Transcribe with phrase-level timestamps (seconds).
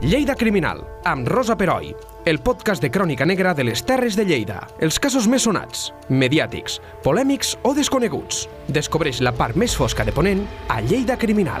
[0.00, 1.90] Lleida Criminal, amb Rosa Peroi,
[2.24, 4.62] el podcast de crònica negra de les Terres de Lleida.
[4.80, 8.46] Els casos més sonats, mediàtics, polèmics o desconeguts.
[8.72, 10.40] Descobreix la part més fosca de Ponent
[10.72, 11.60] a Lleida Criminal.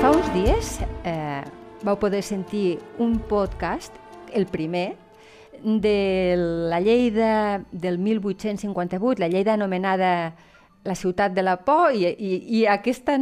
[0.00, 1.44] Fa uns dies eh,
[1.84, 3.92] vau poder sentir un podcast,
[4.32, 4.94] el primer,
[5.60, 6.38] de
[6.72, 10.32] la llei de, del 1858, la llei anomenada
[10.84, 13.16] la ciutat de la por i, i, i aquesta,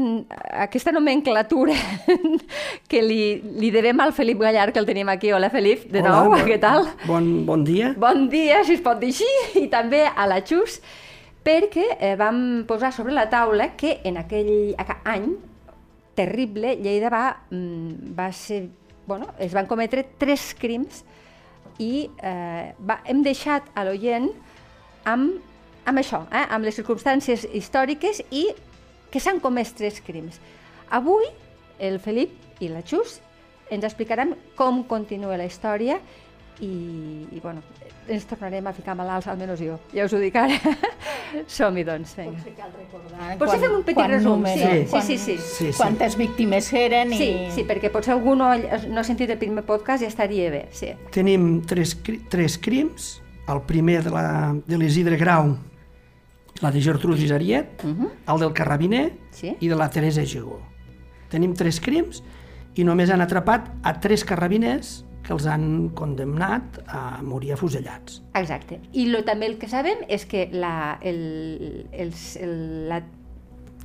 [0.65, 1.77] aquesta nomenclatura
[2.91, 5.31] que li, li devem al Felip Gallar, que el tenim aquí.
[5.33, 6.91] Hola, Felip, de Hola, nou, bon, què tal?
[7.07, 7.93] Bon, bon dia.
[8.03, 9.31] Bon dia, si es pot dir així,
[9.63, 10.81] i també a la Xus,
[11.47, 14.75] perquè eh, vam posar sobre la taula que en aquell
[15.07, 15.31] any
[16.19, 18.67] terrible, Lleida va, mm, va ser...
[19.07, 21.03] Bueno, es van cometre tres crims
[21.83, 24.29] i eh, va, hem deixat a l'oient
[25.11, 25.41] amb,
[25.85, 28.47] amb això, eh, amb les circumstàncies històriques i
[29.11, 30.39] que s'han comès tres crims.
[30.91, 31.25] Avui
[31.79, 33.19] el Felip i la Xus
[33.73, 35.99] ens explicaran com continua la història
[36.61, 36.69] i,
[37.33, 37.63] i bueno,
[38.09, 40.57] ens tornarem a ficar malalts, almenys jo, ja us ho dic ara.
[41.49, 42.37] Som-hi, doncs, vinga.
[42.37, 45.37] Potser cal recordar Potser fem un petit resum, sí, sí, sí, sí, sí.
[45.39, 45.79] Sí, sí.
[45.79, 47.51] Quantes víctimes eren Sí, i...
[47.55, 50.93] sí, perquè potser algú no, no ha sentit el primer podcast i estaria bé, sí.
[51.15, 51.97] Tenim tres,
[52.31, 53.15] tres crims.
[53.49, 55.57] El primer de la- de l'Isidre Grau,
[56.63, 58.11] la de Gertrudis Ariet, uh -huh.
[58.35, 59.57] el del Carrabiner Sí.
[59.61, 60.61] i de la Teresa Gigó.
[61.29, 62.23] Tenim tres crims
[62.75, 68.23] i només han atrapat a tres carrabiners que els han condemnat a morir afusellats.
[68.35, 68.81] Exacte.
[68.93, 73.03] I lo, també el que sabem és que la, el, el, el, la,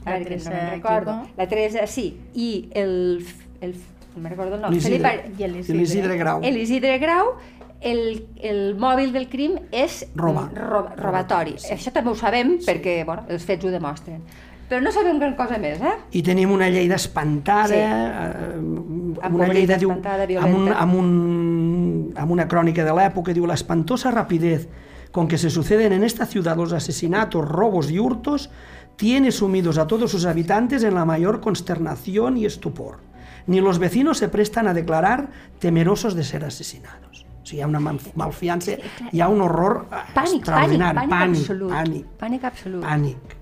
[0.06, 1.28] La a veure, que Teresa no me'n recordo.
[1.38, 3.26] La Teresa, sí, i el,
[3.62, 3.76] el
[4.16, 6.42] no me'n recordo el nom, l'Isidre Grau.
[6.42, 7.36] l'Isidre Grau,
[7.82, 10.50] el, el mòbil del crim és mm, roba,
[10.98, 11.58] robatori.
[11.58, 11.74] Sí.
[11.76, 14.22] Això també ho sabem perquè bueno, els fets ho demostren.
[14.68, 15.94] Però no sabem gran cosa més, eh?
[16.20, 17.80] I tenim una llei d'espantada, Sí.
[17.80, 23.34] eh, Amb una llei de, diu, amb, un, amb, un, amb una crònica de l'època,
[23.34, 24.68] diu, la espantosa rapidez
[25.12, 28.50] con que se suceden en esta ciudad los asesinatos, robos y hurtos,
[28.98, 33.00] tiene sumidos a todos sus habitantes en la mayor consternación y estupor.
[33.48, 35.30] Ni los vecinos se prestan a declarar
[35.60, 37.07] temerosos de ser asesinados.
[37.48, 38.74] O sigui, hi ha una mal- malfiança,
[39.12, 40.98] hi ha un horror Pànic, pànic, extraordinari.
[40.98, 41.72] pànic, pànic, absolut.
[41.72, 42.84] pànic, Pànic absolut.
[42.84, 43.36] pànic.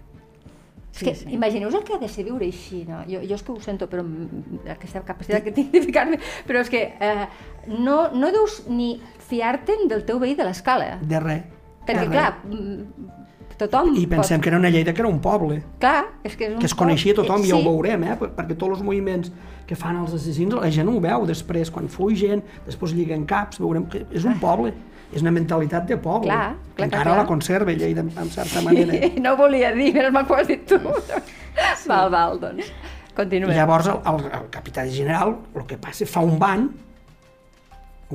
[0.96, 3.02] És que sí, imagineu el que ha de ser viure així, no?
[3.10, 6.20] Jo, jo és que ho sento, però mm, aquesta capacitat que tinc de ficar-me...
[6.48, 7.26] Però és que eh,
[7.68, 11.00] no, no deus ni fiar-te'n del teu veí de l'escala.
[11.02, 11.42] De res.
[11.88, 15.20] Perquè, de clar, mm, tothom I pensem que era una llei de que era un
[15.20, 17.68] poble, Clar, és que és un que es coneixia tothom, ja ho sí.
[17.68, 18.16] veurem, eh?
[18.22, 19.34] per- perquè tots els moviments
[19.66, 23.88] que fan els assassins, la gent ho veu després, quan fugen, després lliguen caps, veurem
[23.90, 24.74] que és un poble,
[25.14, 29.00] és una mentalitat de poble, Clar, clar, encara clar, la conserva Lleida, en certa manera.
[29.24, 30.80] No ho volia dir, menys mal que ho has dit tu.
[30.80, 31.88] Sí.
[31.88, 32.72] Val, val, doncs.
[33.16, 33.54] Continuem.
[33.54, 36.66] I llavors el, el, el capità general, el que passa, fa un ban,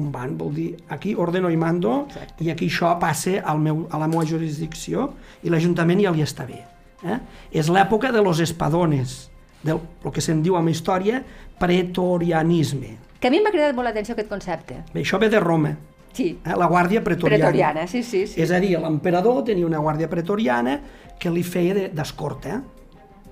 [0.00, 2.44] un ban vol dir aquí ordeno i mando Exacte.
[2.44, 5.08] i aquí això passa al meu, a la meva jurisdicció
[5.42, 6.60] i l'Ajuntament ja li està bé.
[7.00, 7.16] Eh?
[7.56, 9.29] És l'època de los espadones,
[9.62, 11.22] del el que se'n diu amb història
[11.58, 12.96] pretorianisme.
[13.20, 14.82] Que a mi m'ha cridat molt l'atenció aquest concepte.
[14.94, 15.76] Bé, això ve de Roma,
[16.12, 16.54] Sí, eh?
[16.58, 17.44] la guàrdia pretoriana.
[17.44, 18.26] pretoriana, sí, sí.
[18.26, 18.40] sí.
[18.42, 20.80] És a dir, l'emperador tenia una guàrdia pretoriana
[21.20, 22.62] que li feia de- d'escorta,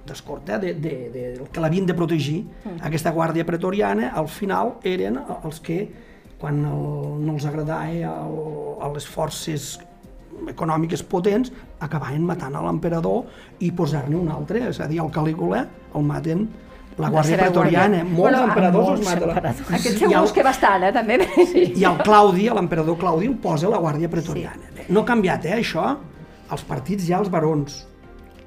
[0.06, 2.44] d'escorta, de, de, de, de, que l'havien de protegir.
[2.64, 2.78] Mm.
[2.86, 5.88] Aquesta guàrdia pretoriana, al final, eren els que,
[6.38, 6.84] quan el,
[7.26, 8.38] no els agradava el,
[8.80, 9.80] a les forces
[10.48, 13.24] econòmiques potents, acabaven matant a l'emperador
[13.60, 16.48] i posar-ne un altre, és a dir, el Calígula el maten
[16.98, 17.98] la La guàrdia seva pretoriana.
[17.98, 18.04] guàrdia.
[18.04, 19.28] Molts Bueno, emperadors molts els maten.
[19.28, 19.60] emperadors.
[19.70, 21.18] Aquest I el- segur que bastant, eh, també.
[21.76, 24.70] i el Claudi, l'emperador Claudi, el posa la Guàrdia Pretoriana.
[24.76, 24.82] Sí.
[24.88, 25.96] No ha canviat, eh, això?
[26.50, 27.84] Els partits ja els barons.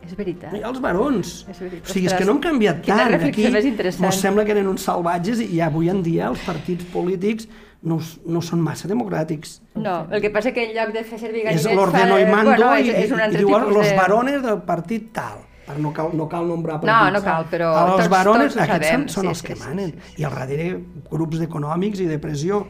[0.04, 0.52] És veritat.
[0.60, 1.46] Ja els barons.
[1.48, 1.90] És veritat.
[1.90, 3.12] O sigui, és que no han canviat Quina tant.
[3.12, 4.06] reflexió Aquí més interessant.
[4.06, 7.48] mos sembla que eren uns salvatges i avui en dia els partits polítics
[7.84, 9.60] no, no són massa democràtics.
[9.76, 11.76] No, el que passa és que en lloc de fer servir És ganivets...
[11.78, 13.96] l'ordeno i mando bueno, i, és, és un i altre diuen tipus los de...
[13.98, 15.40] varones del partit tal.
[15.66, 17.14] Per no cal, no cal nombrar No, partits.
[17.16, 19.08] no cal, però A tots, els varones, tots ho aquests sabem.
[19.08, 19.92] són, són sí, els sí, que sí, manen.
[19.92, 20.22] Sí, sí.
[20.22, 20.70] I al darrere
[21.12, 22.62] grups econòmics i de pressió.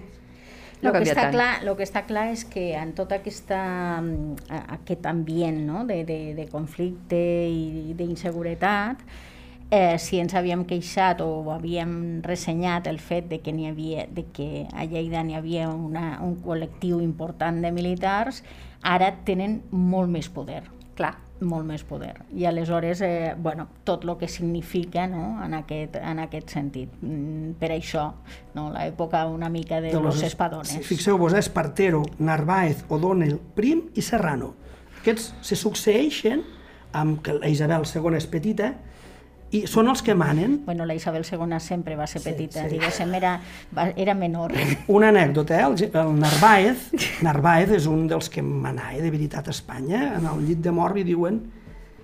[0.81, 1.33] No el, que està tant.
[1.35, 3.59] clar, el que està clar és que en tot aquesta,
[4.01, 5.83] mm, aquest ambient no?
[5.85, 9.03] de, de, de conflicte i d'inseguretat,
[9.71, 14.68] eh, si ens havíem queixat o havíem ressenyat el fet de que, havia, de que
[14.75, 18.44] a Lleida n'hi havia una, un col·lectiu important de militars,
[18.83, 20.62] ara tenen molt més poder
[20.95, 21.15] Clar.
[21.41, 22.13] molt més poder.
[22.38, 25.39] I aleshores, eh, bueno, tot el que significa no?
[25.44, 26.91] en, aquest, en aquest sentit.
[27.01, 28.03] Mm, Per això,
[28.53, 28.67] no?
[28.69, 30.69] l'època una mica de, los, espadones.
[30.69, 34.53] Sí, Fixeu-vos, eh, Espartero, Narváez, O'Donnell, Prim i Serrano.
[35.00, 36.44] Aquests se succeeixen
[36.94, 38.75] amb que la Isabel II és petita,
[39.51, 40.62] i són els que manen.
[40.65, 42.75] Bueno, la Isabel II sempre va ser Sí, petita, sí.
[42.77, 43.33] diguéssim, era,
[43.98, 44.53] era menor.
[44.88, 45.65] Una anècdota, eh?
[45.68, 46.86] el, el Narváez,
[47.21, 50.95] Narváez és un dels que manava de veritat a Espanya, en el llit de mort
[50.95, 51.42] li diuen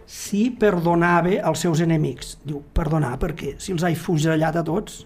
[0.07, 2.37] si perdonava als seus enemics.
[2.47, 5.05] Diu, perdonar perquè si els ha fusellat a tots,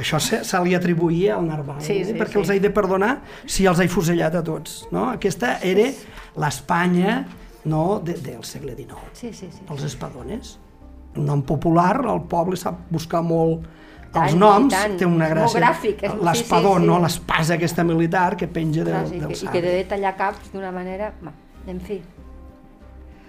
[0.00, 2.04] això se, se li atribuïa al Narváez, Sí, eh?
[2.08, 2.40] sí, perquè sí.
[2.42, 3.14] els he de perdonar
[3.46, 4.86] si els ha fusellat a tots.
[4.92, 5.06] No?
[5.12, 5.86] Aquesta era
[6.40, 7.20] l'Espanya
[7.64, 9.60] no, de, del segle XIX Sí, sí, sí.
[9.68, 10.56] els espadones.
[11.16, 13.64] Un nom popular, el poble sap buscar molt
[14.12, 14.96] Tant, els noms, tant.
[14.98, 15.60] té una gràcia.
[15.60, 16.86] gràfic, és- L'espadó, sí, sí, sí.
[16.86, 16.98] no?
[16.98, 20.52] L'espasa aquesta militar que penja de, Clar, sí, del que, I que de tallar caps
[20.52, 21.12] d'una manera...
[21.24, 21.32] Va,
[21.66, 22.00] en fi.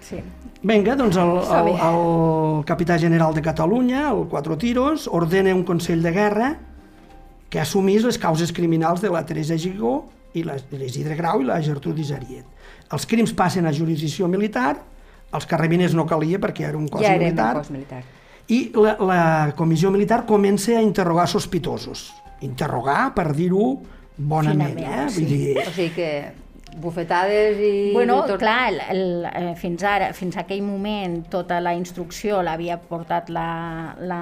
[0.01, 0.17] Sí.
[0.63, 6.01] Vinga, doncs el, el, el capità general de Catalunya, el Quatre Tiros, ordena un Consell
[6.01, 6.55] de Guerra
[7.49, 12.11] que assumís les causes criminals de la Teresa Gigó i l'Isidre Grau i la Gertrudis
[12.15, 12.45] Ariet.
[12.91, 14.77] Els crims passen a jurisdicció militar,
[15.33, 18.03] els carrabiners no calia perquè era un cos ja era militar, un cos militar.
[18.51, 22.09] i la, la comissió militar comença a interrogar sospitosos.
[22.41, 23.81] Interrogar, per dir-ho
[24.17, 25.09] bonament, eh?
[25.09, 25.21] sí.
[25.21, 26.09] Vull dir, O sigui que
[26.81, 27.91] bufetades i...
[27.93, 28.39] Bueno, tot...
[28.39, 33.29] clar, el, el, eh, fins ara, fins a aquell moment, tota la instrucció l'havia portat
[33.29, 34.21] la, la,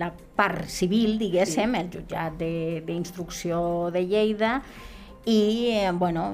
[0.00, 4.56] la part civil, diguéssim, el jutjat de- d'instrucció de, de Lleida,
[5.26, 6.26] i, eh, bueno,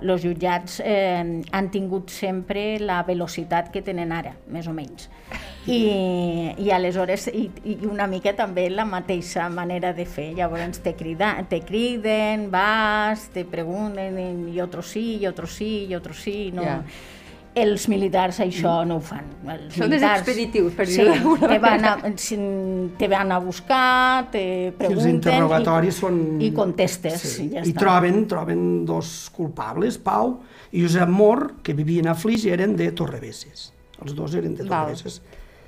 [0.00, 5.10] els jutjats eh, han tingut sempre la velocitat que tenen ara, més o menys.
[5.66, 5.80] I,
[6.62, 10.30] i aleshores, i, i una mica també la mateixa manera de fer.
[10.38, 15.98] Llavors te, crida, te criden, vas, te pregunten, i otros sí, i otros sí, i
[15.98, 16.38] otros sí.
[16.54, 16.64] No.
[16.64, 16.80] Ja.
[17.56, 19.24] Els militars això no ho fan.
[19.48, 21.94] Els Són militars, expeditius, per sí, dir-ho d'alguna te van, a,
[23.00, 24.42] te van a buscar, te
[24.76, 24.98] pregunten...
[24.98, 26.18] els interrogatoris i, són...
[26.44, 27.46] I contestes, Sí.
[27.46, 27.80] i ja I està.
[27.80, 30.36] troben, troben dos culpables, Pau
[30.76, 33.70] i Josep Mor, que vivien a Flix i eren de Torrebesses.
[34.04, 34.90] Els dos eren de Val.
[34.92, 35.22] Torrebesses.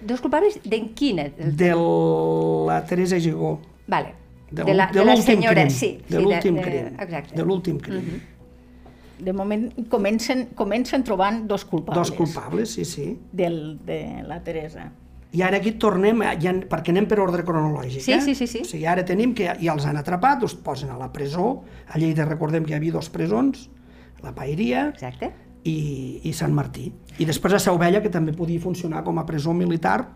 [0.04, 1.24] Dos culpables d'en quina?
[1.38, 3.56] De la Teresa Gigó.
[3.88, 4.12] Vale.
[4.50, 5.70] De de la, de de la l'últim senyora, crim.
[5.72, 5.88] sí.
[6.08, 6.92] De sí, l'últim crim.
[7.00, 7.34] Exacte.
[7.36, 8.12] De l'últim crim.
[9.18, 12.08] De moment comencen, comencen trobant dos culpables.
[12.08, 13.18] Dos culpables, sí, sí.
[13.32, 14.92] Del, de la Teresa.
[15.32, 18.00] I ara aquí tornem, a- ja, perquè anem per ordre cronològic.
[18.00, 18.20] Sí, eh?
[18.24, 18.62] sí, sí, sí.
[18.64, 21.64] O sigui, ara tenim que ja els han atrapat, els posen a la presó.
[21.92, 23.66] A Lleida recordem que hi havia dos presons,
[24.22, 25.32] la Paeria Exacte.
[25.68, 26.92] i, i Sant Martí.
[27.18, 30.14] I després a Seu Vella, que també podia funcionar com a presó militar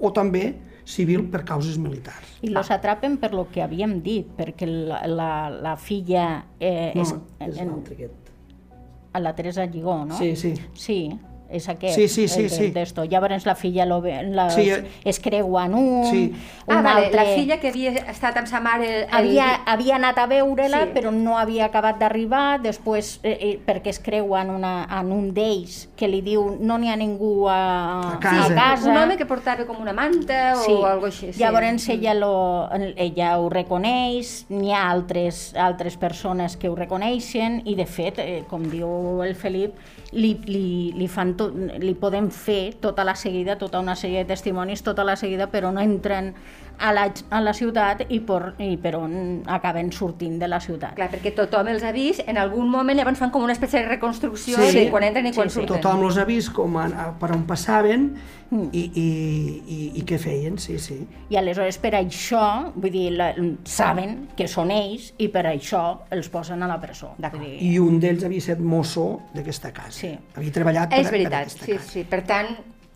[0.00, 0.54] o també
[0.84, 2.38] civil per causes militars.
[2.44, 7.02] I los atrapen per lo que havíem dit, perquè la, la, la filla eh, No,
[7.04, 7.14] és,
[7.50, 8.23] és en, l'altre aquest.
[9.14, 10.18] A la Teresa Gigó, no?
[10.18, 10.54] Sí, sí.
[10.74, 11.18] Sí,
[11.54, 11.94] és aquest.
[11.94, 12.70] Sí, sí, sí, el, sí.
[12.74, 13.04] D'esto.
[13.04, 14.84] Llavors la filla lo, la, Sí, eh.
[15.04, 16.32] es creuen un, Sí.
[16.66, 17.22] Ah, un vale, altre...
[17.24, 19.04] la filla que havia estat amb sa mare...
[19.04, 20.92] El, Havia, havia anat a veure-la, Sí.
[20.94, 25.88] però no havia acabat d'arribar, després, eh, eh, perquè es creuen una, en un d'ells
[25.96, 28.46] que li diu no n'hi ha ningú a, A casa.
[28.46, 28.90] a casa.
[28.90, 30.72] Un home que portava com una manta Sí.
[30.72, 31.32] o algo així.
[31.32, 31.40] Sí.
[31.40, 37.74] Llavors ella, lo, ella ho reconeix, n'hi ha altres, altres persones que ho reconeixen i
[37.74, 39.74] de fet, eh, com diu el Felip,
[40.14, 44.30] li, li, li, fan tot, li podem fer tota la seguida, tota una sèrie de
[44.32, 46.32] testimonis, tota la seguida, però no entren
[46.78, 50.94] a la, a la ciutat i per, i per on acaben sortint de la ciutat.
[50.96, 53.88] Clar, perquè tothom els ha vist, en algun moment llavors fan com una espècie de
[53.88, 54.78] reconstrucció Sí.
[54.78, 55.60] de quan entren i quan Sí, sí.
[55.60, 55.80] surten.
[55.80, 58.14] Tothom els ha vist com a, a, per on passaven
[58.54, 58.68] Mm.
[58.76, 60.98] i, i, i, i què feien, sí, sí.
[61.32, 63.30] I aleshores per això, vull dir, la,
[63.64, 65.80] saben que són ells i per això
[66.14, 67.14] els posen a la presó.
[67.18, 69.96] Dir, I un d'ells havia estat mosso d'aquesta casa.
[69.98, 70.12] Sí.
[70.36, 71.90] Havia treballat per, És per veritat, aquesta sí, casa.
[71.90, 72.04] sí.
[72.04, 72.52] Per tant,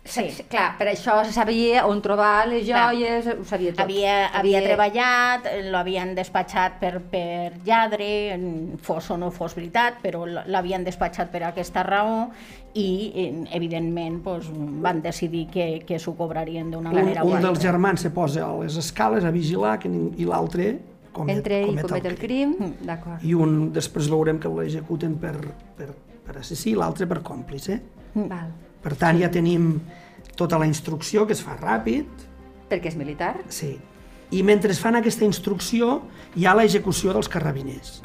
[0.09, 0.23] Sí.
[0.33, 0.43] sí.
[0.49, 2.87] clar, per això se sabia on trobar les Clar.
[2.95, 3.83] joies, ho sabia tot.
[3.85, 9.99] havia, havia treballat, eh, l'havien despatxat per, per lladre, en- fos o no fos veritat,
[10.01, 12.29] però l'havien despatxat per aquesta raó
[12.73, 14.49] i, eh, evidentment, doncs,
[14.81, 17.49] van decidir que, que s'ho cobrarien d'una Un, manera o un altra.
[17.51, 20.79] dels germans se posa a les escales a vigilar que, i l'altre
[21.11, 23.21] comet, Entre comet, comet el crim, d'acord.
[23.25, 25.35] I un després veurem que l'executen per,
[25.77, 25.89] per,
[26.25, 27.79] per assassí, l'altre per còmplice.
[28.15, 28.49] Val.
[28.83, 29.73] Per tant, ja tenim
[30.39, 32.07] tota la instrucció, que es fa ràpid,
[32.69, 33.37] Perquè és militar.
[33.49, 33.77] sí.
[34.31, 36.03] I mentre es fan aquesta instrucció,
[36.37, 38.03] hi ha l'execució dels carrabiners.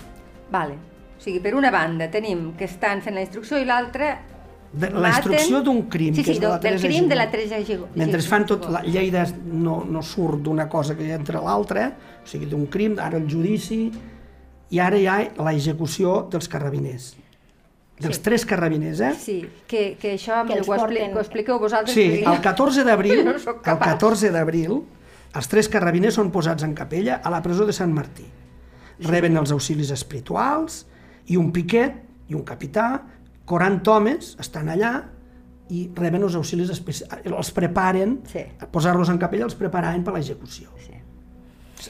[0.51, 0.79] Vale.
[1.19, 4.15] O sigui, per una banda tenim que estan fent la instrucció i l'altra
[4.73, 7.29] De, la instrucció d'un crim, sí, que sí, és de la del crim de la
[7.31, 7.87] Teresa Gigó.
[7.95, 11.93] Mentre es fan tot, la Lleida no, no surt d'una cosa que entra l'altra,
[12.25, 13.85] o sigui, d'un crim, ara el judici,
[14.75, 17.13] i ara hi ha l'execució dels carrabiners.
[17.99, 19.13] Dels tres carrabiners, eh?
[19.15, 19.37] Sí,
[19.71, 21.95] que, que això Que ho, expli porten- ho expliqueu vosaltres.
[21.95, 23.95] Sí, el 14 d'abril, no el capaç.
[24.01, 24.81] 14 d'abril,
[25.35, 28.27] els tres carrabiners són posats en capella a la presó de Sant Martí.
[29.07, 30.85] Reben els auxilis espirituals
[31.27, 33.03] i un piquet i un capità,
[33.47, 34.93] 40 homes estan allà
[35.71, 38.43] i reben els auxilis especials, els preparen, Sí.
[38.71, 40.69] posar-los en capella els preparaven per a l'execució.
[40.79, 40.93] Sí.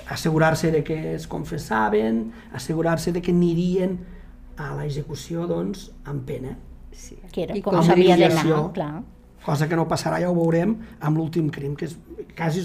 [0.08, 3.98] Assegurar-se de que es confessaven, assegurar-se de que anirien
[4.56, 6.56] a l'execució, doncs, amb pena.
[6.92, 7.16] sí.
[7.32, 8.92] que era I com s'havia d'anar, clar.
[9.44, 11.98] Cosa que no passarà, ja ho veurem, amb l'últim crim, que és
[12.36, 12.62] quasi,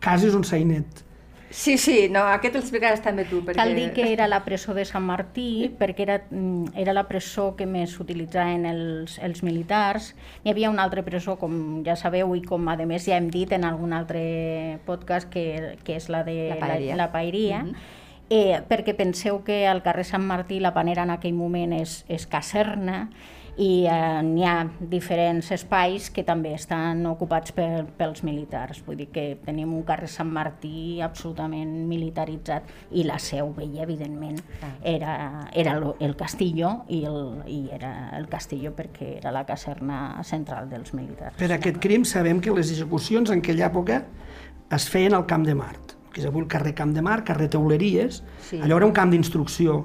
[0.00, 1.02] quasi és un sainet.
[1.50, 3.38] Sí, sí, no, aquest l'explicaràs també tu.
[3.44, 3.56] Perquè...
[3.58, 7.52] Cal dir que era la presó de Sant Martí perquè era, mm, era la presó
[7.56, 10.10] que més s'utilitzaven els, els militars.
[10.44, 13.52] Hi havia una altra presó, com ja sabeu, i com a més ja hem dit
[13.56, 16.96] en algun altre podcast, que, que és la de La Paeria.
[16.96, 17.62] La, la Paeria
[18.30, 22.26] eh, perquè penseu que al carrer Sant Martí la Panera en aquell moment és, és
[22.26, 23.06] caserna
[23.56, 28.82] i eh, n'hi ha diferents espais que també estan ocupats per, pels militars.
[28.84, 34.42] Vull dir que tenim un carrer Sant Martí absolutament militaritzat i la seu vella, evidentment,
[34.60, 34.74] Ah.
[34.84, 35.14] era,
[35.54, 40.92] era el Castillo i, el, i era el Castillo perquè era la caserna central dels
[40.92, 41.38] militars.
[41.40, 44.02] Per aquest crim sabem que les execucions en aquella època
[44.76, 47.50] es feien al Camp de Mart, que és avui el carrer Camp de Mart, carrer
[47.52, 48.22] Teuleries.
[48.48, 48.56] Sí.
[48.64, 49.82] Allò era un camp d'instrucció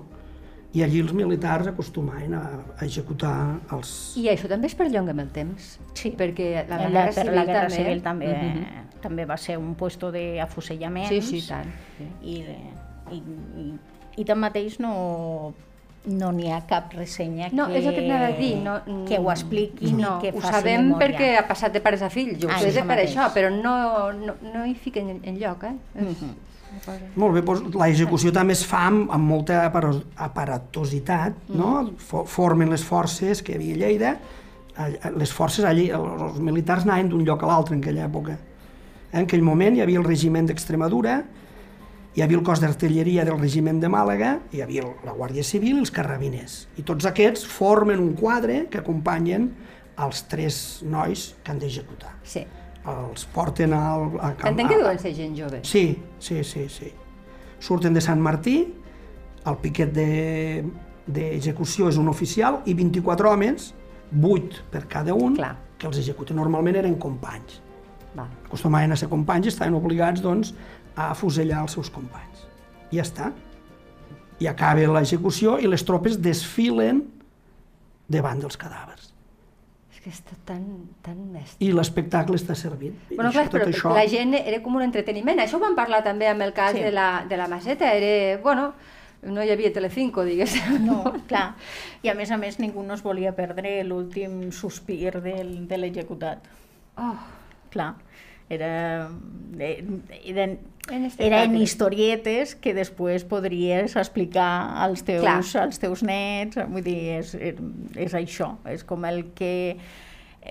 [0.72, 2.42] i allí els militars acostumaven a,
[2.80, 3.34] a executar
[3.76, 3.90] els...
[4.16, 5.74] I això també es perllonga amb el temps.
[6.00, 6.14] Sí.
[6.16, 7.76] Perquè la, La, la, per guerra la civil guerra també...
[7.82, 8.88] civil també, Mhm.
[9.04, 11.10] també va ser un puesto d'afusellaments.
[11.12, 11.68] Sí, sí, tant.
[11.98, 12.08] Sí.
[12.24, 12.38] I,
[13.12, 13.20] i,
[13.66, 13.68] i,
[14.22, 15.54] i tanmateix no
[16.06, 18.56] no n'hi ha cap ressenya No, que, és el que a dir.
[18.64, 21.02] No, que ho expliqui no, ni que ho faci sabem memòria.
[21.08, 23.12] perquè ha passat de pares a fills, jo ho Ah, sé de per mateix.
[23.16, 25.76] això, però no, no, no hi fiquen en, en lloc, eh?
[25.96, 26.34] És una
[26.86, 26.98] cosa...
[27.16, 29.66] Molt bé, doncs l'execució també es fa amb, amb molta
[30.18, 31.82] aparatositat, no?
[31.84, 31.96] Mm.
[31.98, 34.14] Fo- Formen les forces que hi havia a Lleida,
[35.18, 38.38] les forces allí, els militars anaven d'un lloc a l'altre en aquella època.
[39.12, 41.20] En aquell moment hi havia el regiment d'Extremadura,
[42.16, 45.84] hi havia el cos d'artilleria del regiment de Màlaga, hi havia la Guàrdia Civil i
[45.86, 46.66] els carrabiners.
[46.78, 49.50] I tots aquests formen un quadre que acompanyen
[50.02, 52.16] els tres nois que han d'executar.
[52.24, 52.44] Sí.
[52.92, 54.08] Els porten al...
[54.20, 55.62] A, a, Entenc que deuen ser gent jove.
[55.64, 55.86] Sí,
[56.20, 56.92] sí, sí, sí.
[57.62, 58.58] Surten de Sant Martí,
[59.46, 60.64] el piquet de-
[61.12, 63.72] d'execució és un oficial i 24 homes,
[64.12, 65.56] 8 per cada un, Clar.
[65.78, 66.36] que els executen.
[66.38, 67.62] Normalment eren companys.
[68.18, 68.26] Va.
[68.46, 70.54] Acostumaven a ser companys i estaven obligats doncs,
[70.96, 72.46] a afusellar els seus companys.
[72.92, 73.32] I ja està.
[74.42, 77.04] I acaba l'execució i les tropes desfilen
[78.12, 79.12] davant dels cadàvers.
[79.94, 80.64] És que està tan,
[81.06, 81.60] tan mestre.
[81.64, 82.96] I l'espectacle està servit.
[83.12, 85.40] I Bueno, això, clar, però la gent era com un entreteniment.
[85.44, 86.82] Això ho vam parlar també amb el cas Sí.
[86.82, 87.94] de, la, de la Maceta.
[87.94, 88.74] Era, bueno,
[89.22, 90.82] no hi havia Telecinco, diguéssim.
[90.88, 91.56] No, clar.
[92.02, 96.50] I a més a més ningú no es volia perdre l'últim sospir del, de l'executat.
[96.98, 97.14] Oh,
[97.72, 97.94] Clar,
[98.52, 99.10] era,
[99.60, 99.80] eh,
[100.28, 100.60] eren,
[100.92, 104.52] eren historietes que després podries explicar
[104.84, 105.66] als teus, Clar.
[105.66, 107.36] als teus nets, vull dir, és,
[107.96, 109.54] és això, és com el que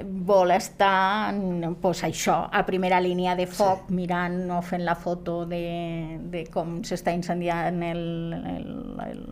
[0.01, 1.35] vol estar
[1.83, 3.97] pues, això, a primera línia de foc, sí.
[3.99, 8.05] mirant o fent la foto de, de com s'està incendiant el,
[8.39, 8.69] el,
[9.09, 9.25] el,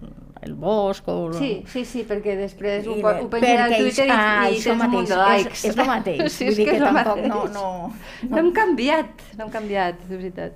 [0.43, 4.07] el bosc o sí, sí, sí, perquè després ho, I de- ho al perquè Twitter
[4.07, 5.65] i, ah, i això tens un mateix, de és- likes.
[5.65, 7.93] és lo mateix, Sí, vull és dir que que és tampoc no- no-
[8.31, 10.53] No hem canviat, no hem canviat, de veritat.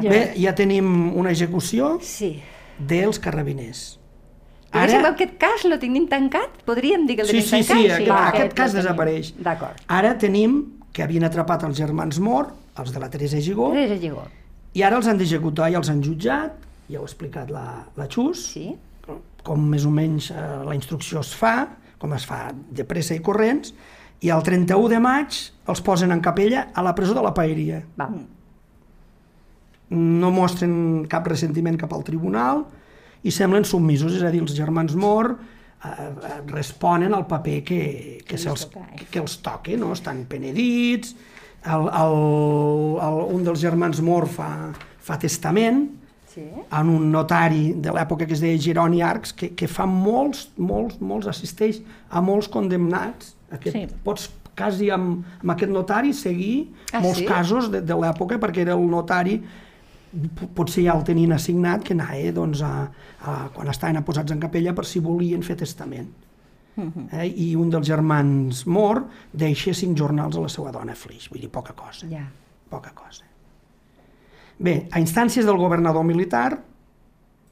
[0.00, 2.42] Bé, ja tenim una execució Sí.
[2.78, 3.98] dels carrabiners.
[4.72, 4.92] Ara...
[4.98, 6.62] En aquest cas lo tenim tancat?
[6.66, 7.76] Podríem dir que el Sí, tenim sí, tancat?
[7.84, 9.34] sí, aquest, Va, aquest aquest cas el desapareix.
[9.38, 9.76] D'acord.
[9.86, 10.56] Ara tenim
[10.92, 14.24] que havien atrapat els germans Mor, els de la Teresa Gigó, Teresa Gigó.
[14.74, 16.52] i ara els han d'executar i els han jutjat,
[16.88, 18.68] ja ho ha explicat la, la Xus, Sí.
[19.44, 23.20] com més o menys eh, la instrucció es fa, com es fa de pressa i
[23.20, 23.74] corrents,
[24.24, 25.36] i el 31 de maig
[25.68, 27.82] els posen en capella a la presó de la Paeria.
[28.00, 28.08] Va.
[29.94, 32.64] no mostren cap ressentiment cap al tribunal
[33.22, 37.82] i semblen submisos, és a dir, els germans Mor eh, eh, responen al paper que,
[38.26, 38.96] que, se'ls, toca, eh?
[38.98, 39.92] que, que els toca, no?
[39.92, 41.14] estan penedits,
[41.64, 42.16] el, el,
[43.06, 44.48] el, un dels germans Mor fa,
[45.04, 45.84] fa testament
[46.34, 46.44] Sí.
[46.72, 50.96] en un notari de l'època que es deia Geroni Arcs, que, que fa molts, molts,
[51.00, 53.36] molts, assisteix a molts condemnats.
[53.54, 53.86] Aquest, Sí.
[54.02, 57.24] Pots quasi amb, amb aquest notari seguir Ah, molts sí?
[57.26, 59.40] casos de, de l'època, perquè era el notari
[60.54, 62.84] potser ja el tenien assignat que anava eh, doncs, a,
[63.26, 66.10] a, quan estaven posats en capella per si volien fer testament.
[66.76, 67.26] Eh?
[67.30, 71.50] I un dels germans mor deixa cinc jornals a la seva dona Flix, vull dir,
[71.50, 72.24] poca cosa Ja.
[72.70, 73.22] poca cosa.
[74.58, 76.62] Bé, a instàncies del governador militar,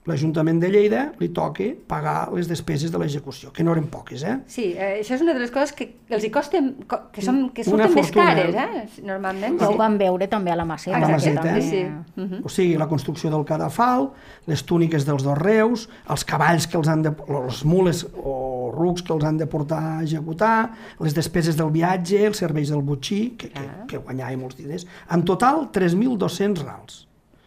[0.05, 4.39] l'Ajuntament de Lleida li toca pagar les despeses de l'execució, que no eren poques, eh?
[4.51, 7.51] Sí, eh, això és una de les coses que els hi costen, co- que, són,
[7.55, 8.35] que surten més fortuna.
[8.35, 9.03] cares, eh?
[9.07, 9.61] Normalment.
[9.61, 9.79] Ja ho sí.
[9.79, 10.97] vam veure també a la Maceta.
[10.97, 11.63] A la Maceta, també.
[11.63, 11.85] sí.
[12.17, 12.41] Mhm.
[12.45, 14.11] O sigui, la construcció del cadafal,
[14.51, 17.15] les túniques dels dos reus, els cavalls que els han de...
[17.47, 22.27] les mules o rucs que els han de portar a executar, les despeses del viatge,
[22.27, 23.85] els serveis del butxí, que, que, Ah.
[23.87, 24.85] que guanyava molts diners.
[25.13, 27.07] En total, 3.200 rals.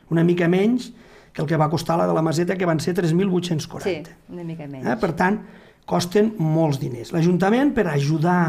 [0.09, 0.93] Una mica menys
[1.35, 3.83] que el que va costar la de la Maseta, que van ser 3.840.
[3.83, 3.97] Sí,
[4.31, 4.87] una mica menys.
[4.87, 4.95] Eh?
[5.01, 5.41] Per tant,
[5.85, 7.11] costen molts diners.
[7.11, 8.39] L'Ajuntament, per ajudar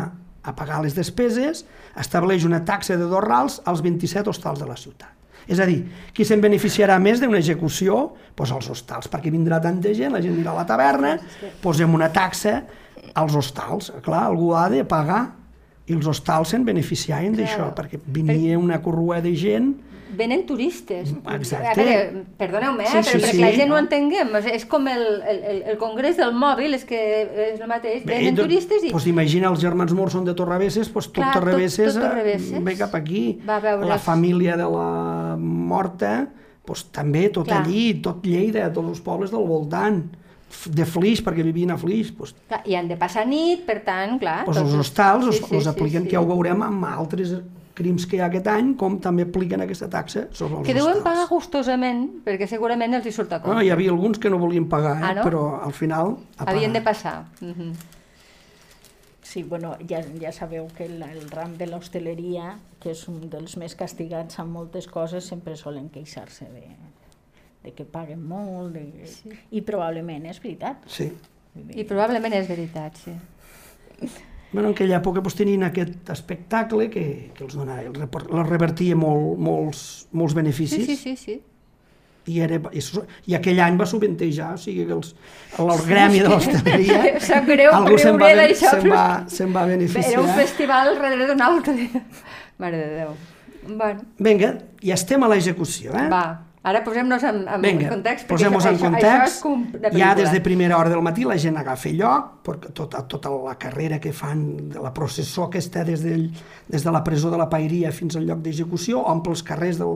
[0.47, 1.65] a pagar les despeses,
[1.99, 5.11] estableix una taxa de dos rals als 27 hostals de la ciutat.
[5.51, 5.81] És a dir,
[6.15, 7.99] qui se'n beneficiarà més d'una execució?
[8.39, 11.17] Doncs els hostals, perquè vindrà tanta gent, la gent anirà a la taverna,
[11.63, 12.61] posem una taxa
[13.15, 13.93] als hostals.
[14.03, 15.25] Clar, algú ha de pagar
[15.87, 19.71] i els hostals se'n beneficiaven d'això, perquè venia una corrua de gent
[20.15, 21.11] Venen turistes.
[21.35, 21.69] Exacte.
[21.69, 23.41] A veure, perdoneu-me, eh, Sí, sí, però perquè sí.
[23.43, 24.29] la gent ho entenguem.
[24.53, 27.01] És, com el, el, el- congrés del mòbil, és que
[27.55, 28.05] és el mateix.
[28.07, 28.93] Venen do- turistes i...
[28.95, 32.07] Pues imagina els germans morts són de Torrebesses, pues tot Clar, tot- Torrebesses, tot eh,
[32.09, 33.25] Torrebesses ve cap aquí.
[33.49, 36.29] va veure La família de la morta,
[36.67, 37.65] pues també tot Clar.
[37.65, 40.05] allí, tot Lleida, tots els pobles del voltant.
[40.71, 44.15] De Flix, perquè vivien a Flix, pues, Clar, I han de passar nit, per tant,
[44.23, 44.45] clar...
[44.47, 46.09] pues els hostals sí, els, sí, els sí, apliquen, sí.
[46.09, 47.35] que ja ho veurem amb altres
[47.77, 50.97] crims que hi ha aquest any, com també apliquen aquesta taxa sobre els Que deuen
[50.97, 51.05] hostals.
[51.05, 53.67] pagar gustosament, perquè segurament els hi surt a No, compte.
[53.67, 55.05] hi havia alguns que no volien pagar, eh?
[55.11, 55.23] Ah, no?
[55.27, 56.17] però al final...
[56.39, 57.27] Havien de passar.
[57.41, 57.75] Mhm.
[59.27, 63.57] Sí, bueno, ja, ja sabeu que el, el ram de l'hostaleria, que és un dels
[63.59, 66.63] més castigats amb moltes coses, sempre solen queixar-se de,
[67.65, 69.35] de que paguen molt, de, sí.
[69.51, 70.87] i probablement és veritat.
[70.87, 71.11] Sí.
[71.75, 73.17] I probablement és veritat, sí.
[74.57, 77.03] Bueno, en aquella època doncs, tenien aquest espectacle que,
[77.37, 79.83] que els donava, els, els revertia molt, molts,
[80.17, 81.37] molts Sí, beneficis sí, sí, sí.
[82.27, 82.81] I, era, i,
[83.31, 85.13] i aquell any va subventejar, o sigui que els,
[85.63, 90.11] el gremi de l'hostaleria sap greu algú se'n va, ben- se'n va, se'n va beneficiar.
[90.17, 91.77] Era un festival darrere d'un altre.
[92.65, 93.15] Mare de Déu.
[93.69, 96.09] Bueno, Vinga, ja estem a l'execució, eh?
[96.11, 96.25] va.
[96.67, 99.45] Ara posem-nos en, en Vinga, context, perquè posem-nos en això, context.
[99.45, 102.73] això és una ja des de primera hora del matí la gent agafa lloc, perquè
[102.75, 104.41] tota, tota la carrera que fan
[104.75, 106.27] de la processó que està des, del,
[106.67, 109.95] des de la presó de la Paeria fins al lloc d'execució, omple els carrers del,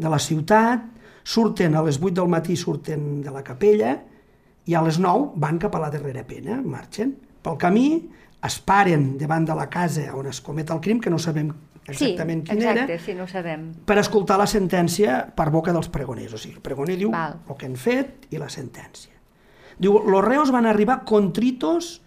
[0.00, 0.86] de la ciutat,
[1.28, 3.98] surten a les 8 del matí, surten de la capella,
[4.64, 7.12] i a les 9 van cap a la darrera pena, marxen.
[7.44, 7.88] Pel camí
[8.48, 11.52] es paren davant de la casa on es comet el crim, que no sabem
[11.92, 13.68] exactament sí, quin exacte, era, sí, no ho sabem.
[13.84, 16.34] per escoltar la sentència per boca dels pregoners.
[16.34, 17.38] O sigui, el pregoner diu Val.
[17.48, 19.12] el que han fet i la sentència.
[19.78, 22.00] Diu, los reos van arribar contritos,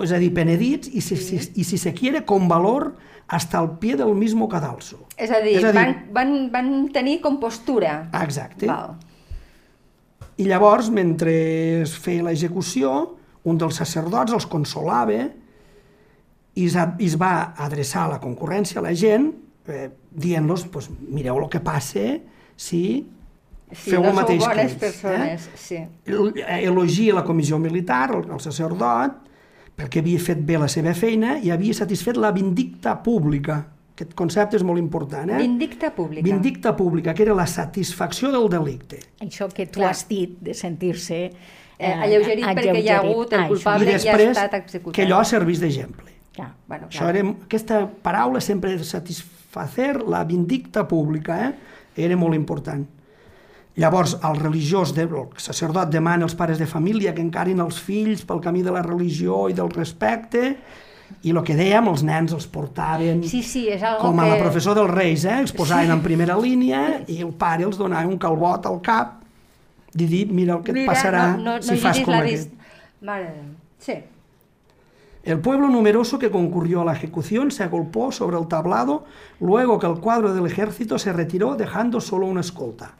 [0.00, 2.96] és a dir, penedits, i si, si, i si se quiere, con valor
[3.28, 5.06] hasta el pie del mismo cadalso.
[5.16, 8.08] És a dir, És a dir- van, van, van tenir compostura.
[8.22, 8.66] Exacte.
[8.66, 8.96] Val.
[10.40, 15.28] I llavors, mentre es feia l'execució, un dels sacerdots els consolava
[16.54, 19.30] i es, i es va adreçar a la concurrència, a la gent,
[19.68, 22.18] eh, dient-los, pues, mireu el que passa
[22.56, 23.06] si
[23.72, 24.74] Sí, feu no el mateix que ells.
[24.76, 25.76] persones, sí.
[25.76, 26.58] Eh?
[26.66, 29.14] Elogia la comissió militar, el, el sacerdot,
[29.78, 33.56] perquè havia fet bé la seva feina i havia satisfet la vindicta pública.
[33.94, 35.38] Aquest concepte és molt important, eh?
[35.40, 36.22] Vindicta pública.
[36.26, 38.98] Vindicta pública, que era la satisfacció del delicte.
[39.24, 39.90] Això que tu Clar.
[39.94, 41.22] has dit de sentir-se...
[41.82, 43.88] Eh, alleugerit perquè hi ha hagut el Ah, culpable.
[43.88, 44.94] I i ha després, estat executat.
[45.00, 46.10] que allò servís d'exemple.
[46.32, 46.48] Clar.
[46.68, 52.04] Bueno, Això era, aquesta paraula sempre de satisfacer la vindicta pública, eh?
[52.06, 52.86] era molt important.
[53.76, 58.24] Llavors, el religiós, de, el sacerdot demana als pares de família que encarin els fills
[58.28, 60.56] pel camí de la religió i del respecte,
[61.22, 64.30] i el que dèiem, els nens els portaven Sí, sí, és com a que...
[64.32, 65.38] la professor dels Reis, eh?
[65.44, 69.18] els posaven en primera línia i el pare els donava un calbot al cap
[69.92, 72.14] i dir, mira el que et Mira, passarà no, no, si no fas giris com
[72.16, 72.48] la aquest.
[72.48, 72.80] vista.
[73.04, 73.42] Mare de.
[73.84, 73.96] Sí.
[75.24, 79.04] El pueblo numeroso que concurrió a la ejecución se agolpó sobre el tablado
[79.40, 82.96] luego que el cuadro del ejército se retiró dejando solo una escolta,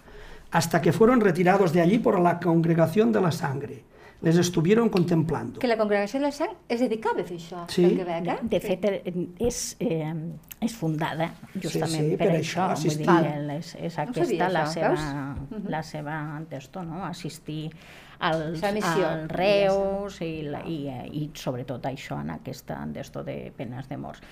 [0.53, 3.85] hasta que fueron retirados de allí por la congregación de la sangre.
[4.21, 5.59] Les estuvieron contemplando.
[5.59, 7.85] Que la congregació de la sang es dedicava a fer això, Sí.
[7.85, 8.39] eh?
[8.43, 8.85] De fet,
[9.41, 10.15] és, eh,
[10.61, 12.69] és fundada justament sí, per, per això.
[12.71, 15.65] això, Vull dir, és, és No aquesta sabia la seva, veus?
[15.69, 17.05] la seva testo, no?
[17.05, 17.73] assistir
[18.23, 23.89] als, als reus i, la, i, eh, i sobretot això en aquesta testo de penes
[23.91, 24.23] de morts.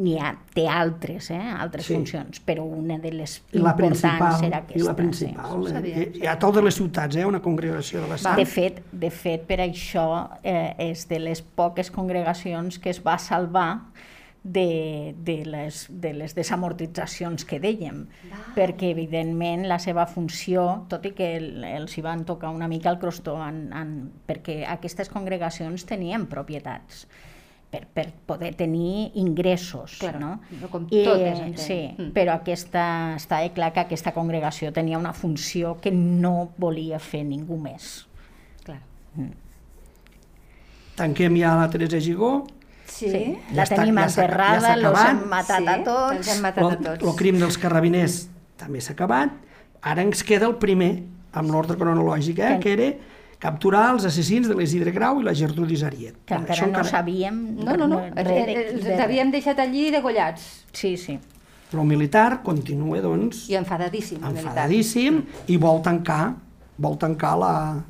[0.00, 1.92] N'hi ha, té altres, eh, altres Sí.
[1.94, 4.02] funcions, però una de les importants
[4.42, 4.78] era aquesta.
[4.80, 5.66] i la principal.
[5.68, 5.74] Sí.
[5.92, 6.12] eh.
[6.14, 8.24] Hi, ha a totes les ciutats, eh, una congregació de la Sí.
[8.24, 8.36] sang.
[8.36, 10.06] De fet, de fet, per això
[10.42, 13.82] eh, és de les poques congregacions que es va salvar
[14.42, 18.06] de, de, les, de les desamortitzacions que dèiem,
[18.56, 22.88] perquè evidentment la seva funció, tot i que el, els hi van tocar una mica
[22.90, 23.90] el crostó, en, en,
[24.26, 27.04] perquè aquestes congregacions tenien propietats
[27.70, 29.98] per, per poder tenir ingressos.
[30.00, 30.30] Claro, no?
[30.60, 31.60] no com I, totes, entenc.
[31.60, 32.10] Sí, Mm.
[32.16, 32.84] però aquesta,
[33.20, 38.06] està clar que aquesta congregació tenia una funció que no volia fer ningú més.
[38.64, 38.80] Clar.
[40.96, 42.46] Tanquem ja la Teresa Gigó,
[42.90, 43.38] Sí, Sí.
[43.50, 45.10] Ja La està- tenim ja s'ha- ja enterrada, s'ha los acabat.
[45.22, 46.16] hem matat sí, a tots.
[46.16, 47.04] Els hem matat a tots.
[47.08, 49.30] el crim dels carrabiners també s'ha acabat.
[49.82, 52.94] Ara ens queda el primer, amb l'ordre cronològic, eh, Que- era
[53.38, 56.16] capturar els assassins de l'Isidre Grau i la Gertrudis Ariet.
[56.26, 57.56] Que encara això no sabíem...
[57.64, 60.66] No, no, no, els, de- els, de- els havíem deixat allí degollats.
[60.72, 61.18] Sí, sí.
[61.72, 64.42] El militar continua, doncs, I enfadadíssim, el militar.
[64.50, 66.34] enfadadíssim i vol tancar,
[66.76, 67.82] vol tancar la,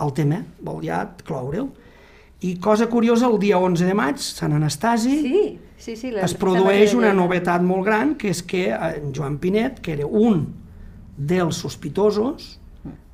[0.00, 1.68] el tema, vol ja cloure'l.
[2.40, 6.10] I cosa curiosa, el dia 11 de maig, Sant Anastasi, Sí, sí, sí.
[6.10, 9.92] la- es produeix una novetat molt gran, que és que eh, en Joan Pinet, que
[9.94, 10.46] era un
[11.16, 12.58] dels sospitosos,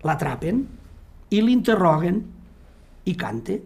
[0.03, 0.65] l'atrapen
[1.31, 2.25] i l'interroguen
[3.05, 3.63] i cante.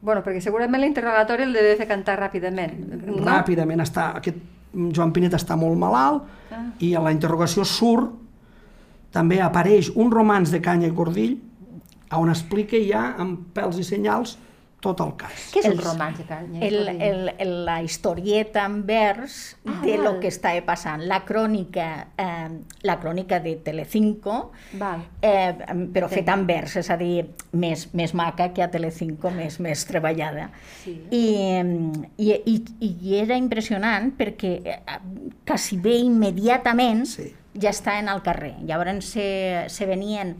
[0.00, 2.76] Bueno, perquè segurament l'interrogatori el deve fer cantar ràpidament.
[3.06, 3.22] No?
[3.26, 4.36] Ràpidament està, aquest
[4.94, 6.64] Joan Pinet està molt malalt Ah.
[6.80, 8.10] i a la interrogació surt,
[9.10, 11.38] també apareix un romanç de canya i cordill
[12.16, 14.38] on explica ja amb pèls i senyals
[14.80, 15.48] tot el cas.
[15.50, 16.60] Què és de canya?
[16.62, 20.20] El, el, el, la historieta en vers Ah, de lo val.
[20.20, 21.02] que estava passant.
[21.10, 22.48] La crònica, eh,
[22.86, 25.02] la crònica de Telecinco, Val.
[25.20, 25.50] eh,
[25.92, 27.26] però feta en vers, és a dir,
[27.58, 30.52] més, més maca que a Telecinco, més, més treballada.
[30.84, 30.94] Sí.
[31.10, 31.24] I,
[32.16, 32.62] i, i,
[33.02, 34.78] I era impressionant perquè eh,
[35.44, 37.32] quasi bé immediatament Sí.
[37.58, 38.54] ja està en el carrer.
[38.62, 40.36] Llavors se, se venien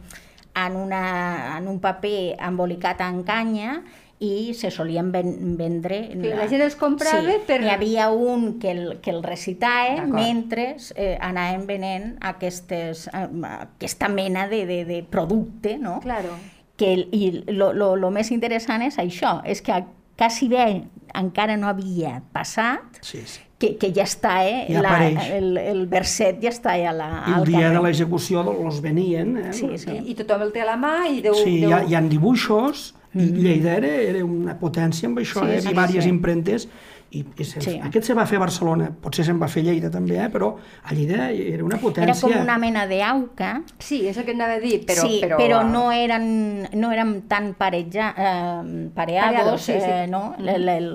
[0.65, 3.81] en, una, en un paper embolicat en canya
[4.19, 6.09] i se solien ven, vendre...
[6.11, 7.37] Que la gent els comprava sí.
[7.47, 13.27] per- N'hi havia un que el, que el recitava mentre eh, anaven venent aquestes, eh,
[13.61, 15.99] aquesta mena de, de, de producte, no?
[16.03, 16.35] Claro.
[16.79, 19.81] que el- i lo, lo, lo més interessant és això, és que
[20.19, 20.83] quasi bé
[21.15, 23.41] encara no havia passat Sí, sí.
[23.59, 24.61] Que, que ja està, eh?
[24.71, 25.29] Ja apareix.
[25.35, 27.73] el, el verset ja està a la, I al el dia carrer.
[27.75, 29.51] de l'execució los venien, eh?
[29.53, 29.91] Sí, sí.
[29.97, 31.35] I, I tothom el té a la mà i deu...
[31.35, 31.75] Sí, hi deu...
[31.75, 35.61] ha, hi ha dibuixos, i Lleida era, era una potència amb això, Sí, eh?
[35.61, 36.09] sí, Hi ha diverses sí.
[36.09, 36.67] impremtes,
[37.11, 37.71] i, i se, Sí.
[37.81, 40.27] aquest se va fer a Barcelona, potser se'n va fer a Lleida també, eh?
[40.29, 40.51] però
[40.83, 42.21] a Lleida era una Era potència.
[42.21, 45.01] com una mena d'auca, Sí, és el que anava a dir, però...
[45.07, 49.89] sí, però, però no eren, no eren tan pareja, eh, pareados, Pareados, sí, sí.
[49.89, 50.35] Eh, no?
[50.37, 50.89] El, el,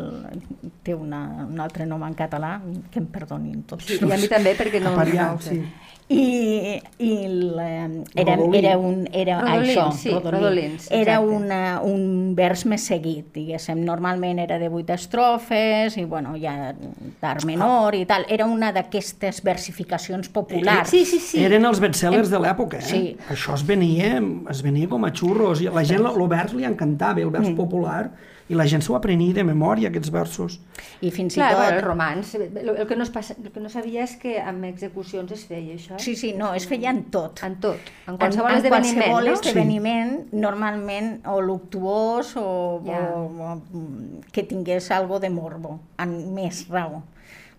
[0.85, 2.61] té una, un altre nom en català,
[2.93, 3.85] que em perdonin tots.
[3.91, 5.51] Sí, i a mi també, perquè no, Apariat, no ho sé.
[5.57, 5.65] sí.
[6.07, 9.07] I, i eh, era, era un...
[9.11, 10.35] Era, Rodolins, això, sí, Rodolí.
[10.37, 13.81] Rodolins, Era una, un vers més seguit, diguéssim.
[13.87, 16.75] Normalment era de vuit estrofes i, bueno, ja
[17.23, 18.27] d'art menor i tal.
[18.29, 20.93] Era una d'aquestes versificacions populars.
[20.93, 21.41] Sí, sí, sí.
[21.45, 22.89] Eren els bestsellers de l'època, eh?
[22.91, 23.03] Sí.
[23.33, 24.21] Això es venia,
[24.53, 27.49] es venia com a xurros, i a la gent el vers li encantava, el vers
[27.49, 27.57] Mm.
[27.57, 28.11] popular,
[28.49, 30.59] i la gent s'ho aprenia de memòria, aquests versos.
[31.01, 31.63] I fins Clar, i tot...
[31.63, 32.35] bueno, el romanç.
[32.37, 35.47] El, el, que no es passa, el que no sabia és que amb execucions es
[35.49, 35.97] feia això.
[36.03, 37.41] Sí, sí, no, es feia en tot.
[37.47, 37.89] En tot.
[38.07, 39.39] En qualsevol en, en esdeveniment, qualsevol no?
[39.41, 42.47] esdeveniment, normalment o luctuós o,
[42.85, 43.01] Ja.
[43.17, 47.01] o, o que tingués algo de morbo, amb més raó.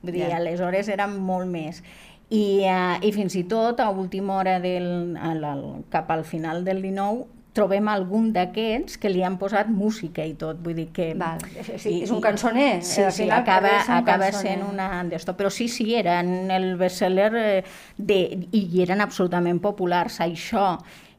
[0.04, 0.38] Vull dir, Ja.
[0.38, 1.82] aleshores era molt més.
[2.30, 6.64] I, uh, I fins i tot a última hora del, al, al, cap al final
[6.66, 11.14] del 19 trobem algun d'aquests que li han posat música i tot, vull dir que...
[11.16, 14.58] Val, és- és- és un cançoner, Sí, al sí, final acaba, un acaba cançoner.
[14.60, 15.38] sent una d'esto.
[15.40, 17.64] Però sí, sí, eren el bestseller eh,
[17.98, 18.20] de,
[18.52, 20.76] i eren absolutament populars, això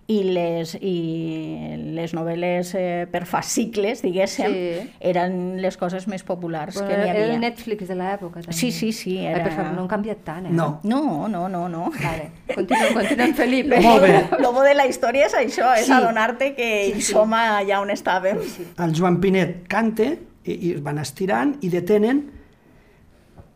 [0.09, 4.91] i les, i les novel·les eh, per fascicles, diguéssim, Sí.
[5.01, 7.35] eren les coses més populars Bueno, que n'hi era havia.
[7.35, 8.53] el Netflix de l'època, també.
[8.55, 10.53] Sí, sí, sí, Ai, era- per favor, no han canviat tant, eh?
[10.53, 10.81] No.
[10.85, 11.91] No, no, no, no.
[11.91, 13.81] Vale, continua, continua, Felipe.
[13.81, 14.15] Molt bé.
[14.39, 15.93] Lo bo de la història és això, és Sí.
[15.93, 17.13] adonar-te que Sí, sí.
[17.13, 18.39] som allà on estàvem.
[18.79, 20.13] El Joan Pinet cante,
[20.45, 22.31] i, i es van estirant, i detenen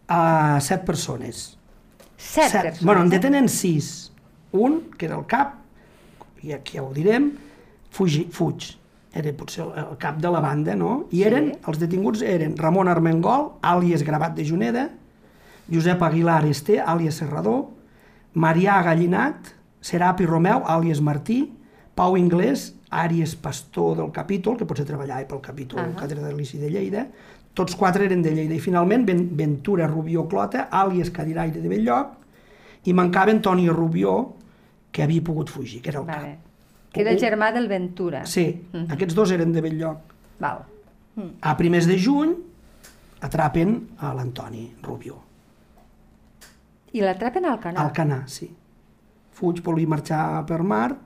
[0.09, 1.57] a set persones.
[2.17, 2.83] Set, persones.
[2.85, 3.11] Bueno, en eh?
[3.11, 4.13] detenen sis.
[4.51, 5.60] Un, que era el cap,
[6.43, 7.33] i aquí ja ho direm,
[7.91, 8.77] fugi, fuig.
[9.13, 11.07] Era potser el, cap de la banda, no?
[11.11, 11.25] I Sí.
[11.27, 14.89] eren, els detinguts eren Ramon Armengol, àlies Gravat de Juneda,
[15.71, 17.65] Josep Aguilar Esté, àlies Serrador,
[18.35, 21.53] Marià Gallinat, Serapi Romeu, àlies Martí,
[21.95, 25.87] Pau Inglés, àries Pastor del capítol, que potser treballava pel capítol uh.
[25.87, 25.99] -huh.
[25.99, 27.07] Càtedra de l'Ici de Lleida,
[27.55, 32.07] tots quatre eren de Lleida, i finalment Ventura Rubió Clota, àlies Cadiraire de Belllloc,
[32.85, 34.35] i mancava Antonio Rubió,
[34.91, 36.29] que havia pogut fugir, que era el Vale.
[36.37, 36.93] cap.
[36.93, 38.25] Que era el germà del Ventura.
[38.27, 38.91] Sí, Mhm.
[38.93, 39.99] aquests dos eren de Belllloc.
[40.41, 40.65] Val.
[41.43, 42.35] A primers de juny,
[43.21, 45.23] atrapen a l'Antoni Rubio.
[46.93, 47.85] I l'atrapen al canal.
[47.87, 48.49] Al Canà, sí.
[49.39, 50.97] Fuig volia marxar per mar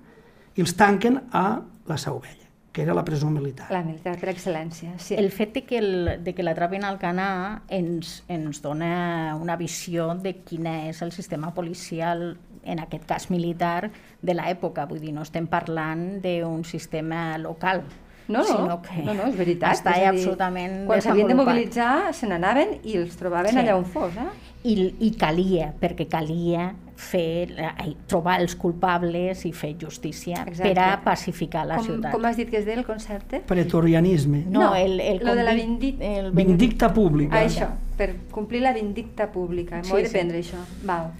[0.56, 3.66] i els tanquen a la Seu Vella, que era la presó militar.
[3.70, 5.14] La militar per excel·lència, sí.
[5.14, 10.14] El fet de que, el, de que l'atrapin al Canà ens, ens dona una visió
[10.14, 13.90] de quin és el sistema policial, en aquest cas militar,
[14.22, 14.86] de l'època.
[14.86, 17.82] Vull dir, no estem parlant d'un sistema local,
[18.26, 19.74] No, no, sinó que no, no, és veritat.
[19.76, 23.58] està és dir, absolutament Quan s'havien de mobilitzar, se n'anaven i els trobaven Sí.
[23.58, 24.28] allà on fos, eh?
[24.64, 30.62] I, i calia, perquè calia fer, ai, trobar els culpables i fer justícia Exacte.
[30.72, 32.12] per a pacificar la com, ciutat.
[32.12, 33.40] Com has dit que es deia el concepte?
[33.40, 34.44] Pretorianisme.
[34.48, 37.36] No, No, el, el, lo de la convic- vindi- el Vindicta pública.
[37.40, 39.76] Ah, això, per complir la vindicta pública.
[39.82, 40.12] M'ho Sí, he de sí.
[40.12, 40.56] prendre, això.
[40.84, 41.10] Val.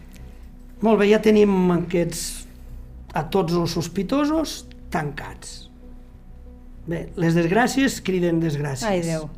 [0.84, 2.24] Molt bé, ja tenim aquests,
[3.16, 5.62] a tots els sospitosos tancats.
[6.84, 8.90] Bé, les desgràcies criden desgràcies.
[8.90, 9.30] Ai, Déu.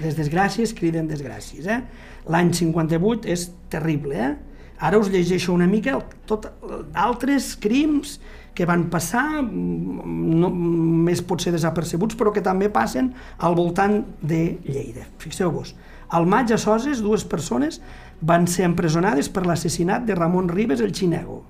[0.00, 1.66] Les desgràcies criden desgràcies.
[1.68, 1.82] Eh?
[2.32, 4.16] L'any 58 és terrible.
[4.16, 4.30] Eh?
[4.82, 6.48] Ara us llegeixo una mica tot,
[6.96, 8.16] altres crims
[8.56, 14.58] que van passar, mm, no, més potser desapercebuts, però que també passen al voltant de
[14.64, 15.06] Lleida.
[15.20, 15.74] Fixeu-vos,
[16.12, 17.80] al maig a Soses dues persones
[18.20, 21.42] van ser empresonades per l'assassinat de Ramon Ribes el Xinego.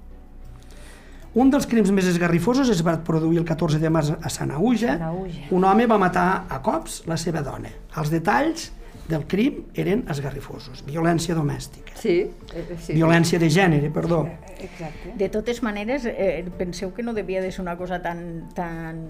[1.35, 4.99] Un dels crims més esgarrifosos es va produir el 14 de març a Sanaüja.
[4.99, 5.49] Sanaüja.
[5.57, 7.71] Un home va matar a cops la seva dona.
[7.97, 8.69] Els detalls
[9.09, 10.85] del crim eren esgarrifosos.
[10.87, 11.97] Violència domèstica.
[11.99, 12.19] Sí,
[12.55, 12.93] eh, sí.
[12.95, 14.27] Violència de gènere, perdó.
[14.63, 15.15] Exacte.
[15.19, 19.03] De totes maneres, eh, penseu que no devia de ser una cosa tan, tan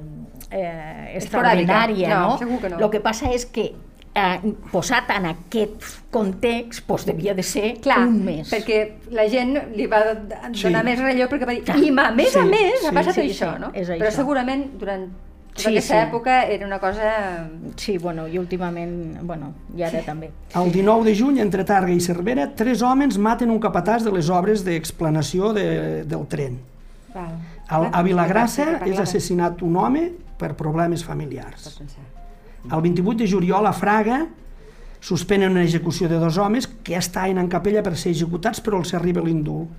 [0.50, 2.38] eh, extraordinària, No, no?
[2.38, 2.78] segur que no.
[2.78, 3.72] El que passa és que
[4.14, 8.50] eh, posat en aquest context, doncs devia de ser Clar, un mes.
[8.52, 10.68] perquè la gent li va donar Sí.
[10.84, 11.78] més relleu perquè va dir, Clar.
[11.78, 13.70] i a més a Sí, més ha sí, passat sí, això, sí, no?
[13.74, 14.16] és Però això.
[14.16, 15.06] segurament durant
[15.54, 16.08] tota Sí, aquesta sí.
[16.08, 17.48] època era una cosa...
[17.76, 20.30] Sí, bueno, i últimament, bueno, i ara també.
[20.54, 24.30] El 19 de juny, entre Targa i Cervera, tres homes maten un capatàs de les
[24.30, 26.58] obres d'explanació de, del tren.
[27.14, 27.34] Val.
[27.68, 31.62] Al, a Vilagrassa és assassinat un home per problemes familiars.
[31.64, 32.04] Pots pensar.
[32.70, 34.26] El 28 de juliol a Fraga
[35.02, 38.78] suspenen una execució de dos homes que ja estaven en capella per ser executats però
[38.78, 39.70] els arriba l'indult.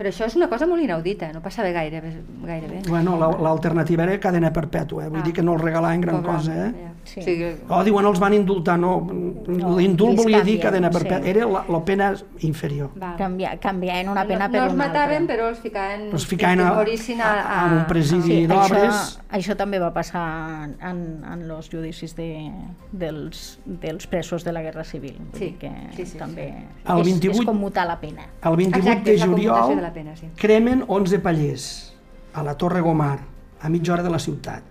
[0.00, 2.00] Però això és una cosa molt inaudita, no passava gaire,
[2.46, 2.78] gaire bé.
[2.88, 5.08] Bueno, la- l'alternativa era cadena perpètua, eh?
[5.12, 5.26] vull Ah.
[5.26, 6.54] dir que no els regalaven gran Pobre cosa.
[6.68, 6.72] Eh?
[6.72, 6.86] ja.
[7.04, 7.20] Sí.
[7.20, 9.06] O sigui, Oh, diuen els van indultar, no,
[9.48, 10.98] l'indult ells volia dir cadena sí.
[10.98, 12.90] perpètua, era la, la pena inferior.
[12.94, 13.16] val.
[13.20, 15.34] En una pena no, per no els una mataven, altra.
[15.36, 16.00] però els ficaven...
[16.12, 18.94] Els ficaven a, a, a, un presidi Sí, d'obres.
[18.94, 22.50] això, això també va passar en, en els judicis de,
[22.92, 25.16] dels, dels presos de la Guerra Civil.
[25.18, 26.48] Vull Sí, dir que sí, sí, també
[26.86, 28.22] El és, 28 és commutar la pena.
[28.44, 30.30] El 28 Exacte, de és juliol de la pena, sí.
[30.38, 31.68] cremen 11 pallers
[32.34, 33.18] a la Torre Gomar,
[33.60, 34.62] a mitja hora de la ciutat.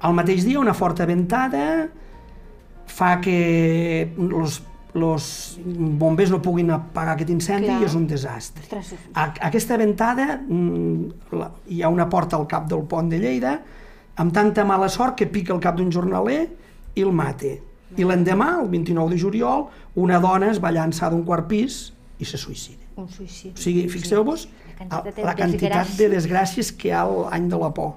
[0.00, 1.88] Al mateix dia, una forta ventada
[2.88, 3.38] fa que
[4.16, 4.62] els
[4.98, 7.80] los bombers no puguin apagar aquest incendi Clar.
[7.82, 8.64] i és un desastre.
[8.64, 13.58] Ostres, aquesta ventada mm, hi ha una porta al cap del pont de Lleida
[14.18, 16.40] amb tanta mala sort que pica el cap d'un jornaler
[16.96, 17.58] i el mate.
[17.96, 21.78] I l'endemà, el 29 de juliol, una dona es va llançar d'un quart pis
[22.18, 22.87] i se suïcida.
[22.98, 23.54] Un suïcidi.
[23.54, 25.96] O sigui, fixeu-vos La quantitat de la quantitat desgràcies.
[25.98, 27.94] de desgràcies que hi ha l'any de la por.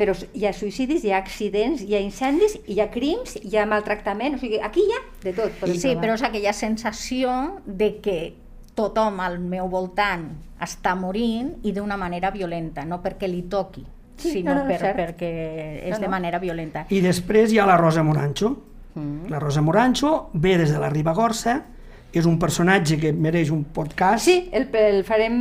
[0.00, 3.66] Però hi ha suïcidis, hi ha accidents, hi ha incendis, hi ha crims, hi ha
[3.68, 5.50] maltractament, o sigui, aquí hi ha de tot.
[5.60, 6.02] podem Sí, trobar.
[6.04, 8.34] però és aquella sensació de que
[8.74, 10.30] tothom al meu voltant
[10.60, 13.84] està morint i d'una manera violenta, no perquè li toqui,
[14.16, 14.96] Sí, sinó no, no, per, cert.
[14.98, 16.10] perquè és No, de no.
[16.10, 16.86] manera violenta.
[16.88, 18.56] I després hi ha la Rosa Morancho.
[18.94, 19.28] Mm.
[19.30, 21.64] La Rosa Morancho ve des de la Ribagorça,
[22.12, 24.24] és un personatge que mereix un podcast.
[24.24, 25.36] Sí, el, el farem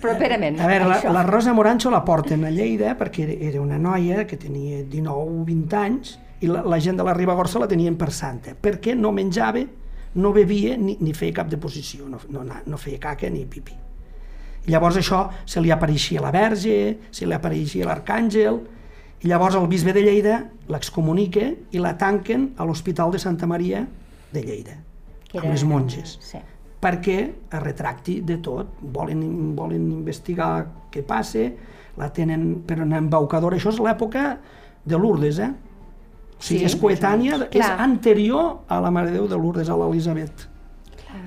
[0.00, 0.58] properament.
[0.60, 4.26] A veure, la, la Rosa Morancho la porten a Lleida perquè era- era una noia
[4.26, 7.96] que tenia 19 o 20 anys i la, la gent de la Ribagorça la tenien
[7.96, 9.62] per santa, perquè no menjava,
[10.14, 13.72] no bevia ni, ni feia cap deposició, no, no, no feia caca ni pipí.
[14.66, 18.60] I llavors això se li apareixia la Verge, se li apareixia l'Arcàngel,
[19.24, 23.86] i llavors el bisbe de Lleida l'excomunica i la tanquen a l'Hospital de Santa Maria
[24.32, 24.76] de Lleida,
[25.40, 26.38] que amb les monges Sí.
[26.80, 27.18] perquè
[27.50, 28.74] es retracti de tot.
[28.80, 31.46] Volen, volen investigar què passa,
[31.96, 33.56] la tenen per una embaucadora.
[33.56, 34.38] Això és l'època
[34.84, 35.48] de Lourdes, eh?
[36.38, 37.80] O sigui, Sí, és coetània, és Clar.
[37.80, 40.48] anterior a la Mare de Déu de Lourdes, a l'Elisabet.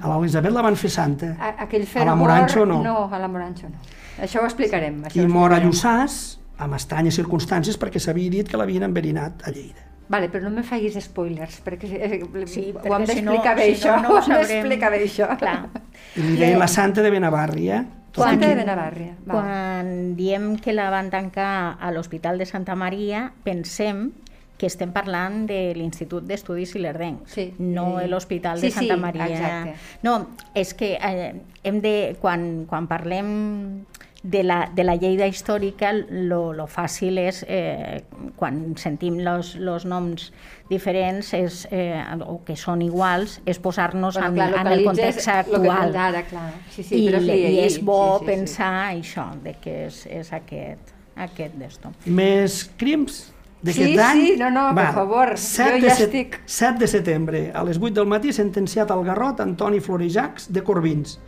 [0.02, 1.36] A l'Elisabet la van fer santa.
[1.40, 2.08] A, aquell A fervor...
[2.12, 2.84] la Morancho no.
[2.84, 3.78] No, a la Morancho no.
[4.22, 5.02] Això ho explicarem.
[5.08, 5.60] Això I ho mor a.
[5.64, 9.86] Lluçàs, amb estranyes circumstàncies, perquè s'havia dit que l'havien enverinat a Lleida.
[10.10, 13.56] Vale, però no me facis spoilers, perquè eh, Sí, ho perquè hem si no- d'explicar
[13.58, 14.02] bé, si no, això.
[14.02, 14.48] no ho ho hem sabrem.
[14.48, 15.38] d'explicar bé, això.
[15.38, 15.70] Clar.
[16.16, 17.84] I li deien la santa de Benavarri, eh?
[18.12, 18.56] Tot Santa aquí.
[18.56, 19.16] de Benavarria.
[19.28, 19.34] Va.
[19.34, 24.12] Quan diem que la van tancar a l'Hospital de Santa Maria, pensem
[24.58, 27.54] que estem parlant de l'Institut d'Estudis Ilerdencs, Sí.
[27.60, 28.08] no Sí.
[28.08, 29.28] l'Hospital Sí, de Santa sí, Maria.
[29.28, 29.76] exacte.
[30.02, 33.86] No, és que eh, hem de, quan, quan parlem
[34.24, 38.02] de la, de la Lleida històrica, lo, lo fàcil és, eh,
[38.36, 40.32] quan sentim los, los noms
[40.70, 45.62] diferents és, eh, o que són iguals, és posar-nos en, clar, en el context lo
[45.62, 45.96] que actual.
[45.96, 46.52] ara, clar.
[46.74, 48.32] Sí, sí, I, però és I és bo sí, sí, sí.
[48.34, 51.94] pensar això, de que és, és aquest, aquest d'esto.
[52.06, 53.28] Més crims
[53.62, 54.26] d'aquest Sí, any?
[54.26, 56.42] sí, no, no, per favor, 7 jo de ja set- estic.
[56.46, 61.20] 7 de setembre, a les 8 del matí, sentenciat al Garrot Antoni Florejacs de Corbins,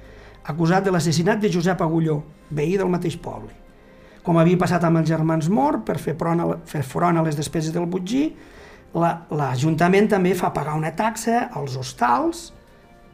[0.43, 3.52] acusat de l'assassinat de Josep Agulló, veí del mateix poble.
[4.23, 7.36] Com havia passat amb els germans Mor, per fer front a, fer front a les
[7.38, 8.36] despeses del butgí,
[8.93, 12.54] la- l'Ajuntament també fa pagar una taxa als hostals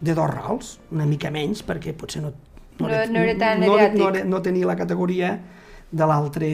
[0.01, 2.33] de dos rals, una mica menys, perquè potser no,
[2.79, 4.25] No- no era tan no, mediàtic.
[4.25, 5.39] no, no tenia la categoria
[5.91, 6.49] de l'altre...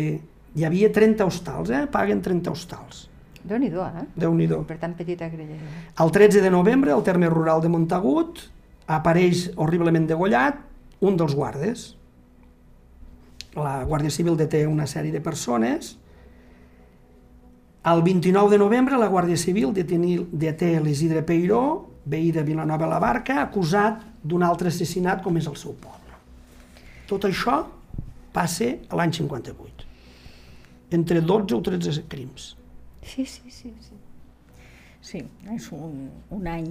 [0.54, 1.88] Hi havia 30 hostals, eh?
[1.88, 3.08] Paguen 30 hostals.
[3.44, 4.04] Déu-n'hi-do, eh?
[4.20, 4.60] Déu-n'hi-do.
[4.68, 5.56] Per tan petita grella.
[6.04, 8.42] El 13 de novembre, al terme rural de Montagut,
[8.92, 10.60] apareix horriblement degollat
[11.02, 11.92] un dels guardes.
[13.56, 15.96] La Guàrdia Civil deté una sèrie de persones.
[17.92, 21.64] El 29 de novembre, la Guàrdia Civil deté l'Isidre Peiró,
[22.06, 26.20] veí de Vilanova la Barca, acusat d'un altre assassinat com és el seu poble.
[27.10, 27.64] Tot això
[28.32, 29.90] passa a l'any 58.
[30.96, 32.56] Entre 12 o 13 crims.
[33.02, 33.74] Sí, sí, sí.
[33.80, 33.98] sí.
[35.02, 35.96] Sí, és un,
[36.30, 36.68] un any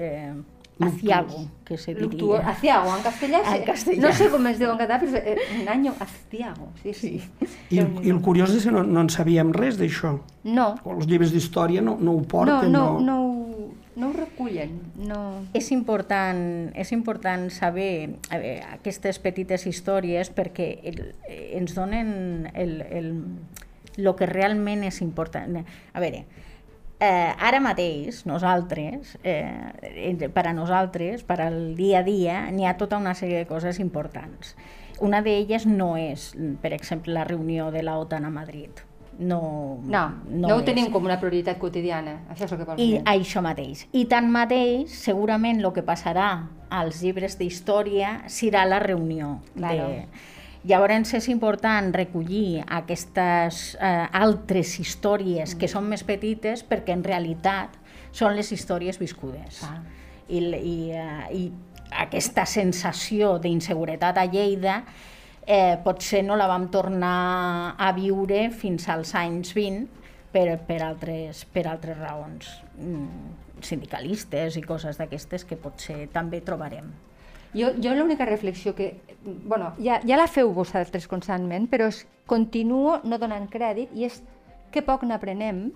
[0.00, 0.32] eh,
[0.80, 2.50] aciago, que se Luctuo, diria.
[2.50, 3.38] aciago, en castellà.
[3.44, 3.64] En sí.
[3.64, 4.08] castellà.
[4.08, 6.68] No sé com es diu en català, però és eh, un any aciago.
[6.82, 7.12] Sí, sí.
[7.70, 10.16] I, I el curiós és que no, no en sabíem res d'això.
[10.44, 12.72] No, Els llibres d'història no, no ho no, porten.
[12.72, 14.80] no, no, ho- no ho recullen.
[14.98, 15.20] No...
[15.54, 21.04] És important, és important saber a veure, aquestes petites històries perquè el,
[21.60, 23.12] ens donen el, el,
[23.96, 25.62] el que realment és important.
[25.94, 26.24] A veure,
[27.04, 32.76] eh, ara mateix nosaltres, eh, per a nosaltres, per al dia a dia, n'hi ha
[32.80, 34.54] tota una sèrie de coses importants.
[35.04, 38.70] Una d'elles no és, per exemple, la reunió de la OTAN a Madrid.
[39.18, 40.64] No, No, no, no ho és.
[40.66, 42.16] tenim com una prioritat quotidiana.
[42.32, 43.02] Això és el que vols I dir.
[43.06, 43.84] això mateix.
[43.92, 49.36] I tanmateix, segurament el que passarà als llibres d'història serà la reunió.
[49.54, 49.86] Claro.
[49.88, 50.06] De...
[50.64, 57.76] Llavors és important recollir aquestes eh, altres històries que són més petites perquè en realitat
[58.14, 59.60] són les històries viscudes.
[59.60, 59.82] Clar.
[60.32, 61.42] I, i, eh, I
[62.06, 64.78] aquesta sensació d'inseguretat a Lleida
[65.44, 69.84] eh, potser no la vam tornar a viure fins als anys 20
[70.32, 72.48] per, per, altres, per altres raons
[72.80, 76.88] mm, sindicalistes i coses d'aquestes que potser també trobarem.
[77.54, 79.00] Jo, jo l'única reflexió que...
[79.24, 84.20] bueno, ja, ja la feu vosaltres constantment, però és, continuo no donant crèdit i és
[84.72, 85.68] que poc n'aprenem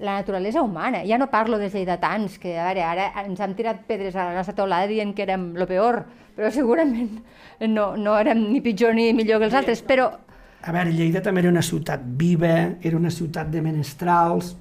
[0.00, 1.04] la naturalesa humana.
[1.06, 4.38] Ja no parlo dels lleidatans, que a veure, ara ens han tirat pedres a la
[4.38, 6.02] nostra teulada dient que érem lo peor,
[6.34, 7.20] però segurament
[7.68, 10.10] no, no érem ni pitjor ni millor que els altres, però
[10.64, 14.54] A veure, Lleida també era una ciutat viva, era una ciutat de menestrals,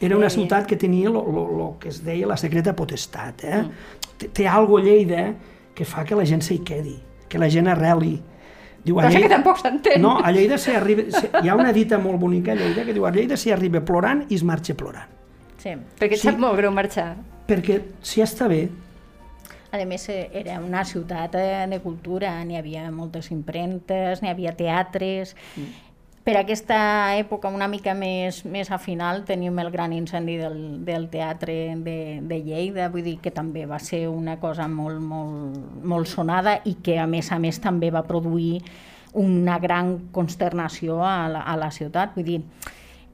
[0.00, 3.44] era una ciutat que tenia el que es deia la secreta potestat.
[3.44, 3.62] Eh?
[3.62, 4.10] Mm.
[4.20, 5.22] Té, té algo a Lleida
[5.74, 6.96] que fa que la gent s'hi quedi,
[7.28, 8.14] que la gent arreli.
[8.84, 10.00] Diu, Cosa que tampoc s'entén.
[10.02, 11.06] No, a Lleida s'hi arriba...
[11.42, 14.26] Hi ha una dita molt bonica a Lleida que diu a Lleida s'hi arriba plorant
[14.28, 15.08] i es marxa plorant.
[15.58, 15.72] Sí.
[15.98, 16.28] perquè et Sí.
[16.28, 17.14] sap molt greu marxar.
[17.48, 18.68] Perquè si està bé,
[19.74, 25.34] A més, era una ciutat eh, de cultura, n'hi havia moltes impremtes, n'hi havia teatres...
[25.56, 25.72] Mm.
[26.24, 26.76] Per aquesta
[27.18, 31.96] època, una mica més, més a final, tenim el gran incendi del, del teatre de,
[32.24, 36.78] de Lleida, vull dir que també va ser una cosa molt, molt, molt sonada i
[36.80, 38.62] que, a més a més, també va produir
[39.20, 42.16] una gran consternació a la, a la ciutat.
[42.16, 42.38] Vull dir,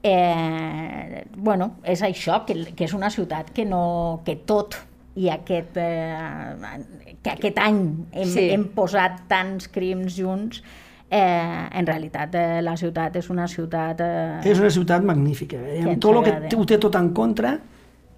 [0.07, 4.79] eh, bueno, és això, que, que és una ciutat que, no, que tot
[5.19, 7.81] i aquest, eh, que aquest any
[8.13, 8.47] hem, Sí.
[8.55, 10.63] hem posat tants crims junts,
[11.11, 13.99] eh, en realitat eh, la ciutat és una ciutat...
[13.99, 15.57] Eh, és una ciutat magnífica.
[15.59, 15.81] Eh?
[15.83, 17.57] Que Amb tot el que té- ho té tot en contra